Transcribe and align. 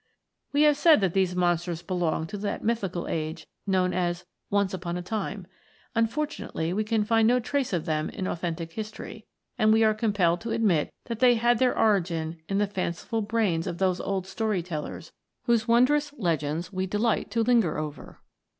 We 0.51 0.63
have 0.63 0.77
said 0.77 0.99
that 1.01 1.13
these 1.13 1.35
monsters 1.35 1.83
belonged 1.83 2.29
to 2.29 2.37
that 2.39 2.63
mythical 2.63 3.07
age 3.07 3.45
known 3.67 3.93
as" 3.93 4.25
once 4.49 4.73
upon 4.73 4.97
a 4.97 5.03
time;" 5.03 5.45
unfortunately 5.95 6.73
we 6.73 6.83
can 6.83 7.03
find 7.03 7.27
no 7.27 7.39
trace 7.39 7.71
of 7.71 7.85
them 7.85 8.09
in 8.09 8.25
au 8.25 8.33
thentic 8.33 8.71
history, 8.71 9.27
and 9.59 9.71
we 9.71 9.83
are 9.83 9.93
compelled 9.93 10.41
to 10.41 10.49
admit 10.49 10.91
that 11.05 11.19
they 11.19 11.35
had 11.35 11.59
their 11.59 11.77
origin 11.77 12.41
in 12.49 12.57
the 12.57 12.65
fanciful 12.65 13.21
brains 13.21 13.67
of 13.67 13.77
those 13.77 13.99
THE 13.99 14.05
AGE 14.05 14.05
OF 14.05 14.07
MONSTERS. 14.07 14.07
3 14.07 14.13
old 14.15 14.25
story 14.39 14.63
tellers 14.63 15.11
whose 15.43 15.67
wondrous 15.67 16.11
legends 16.13 16.73
we 16.73 16.87
delight 16.87 17.29
to 17.29 17.43
linger 17.43 17.77
over. 17.77 18.21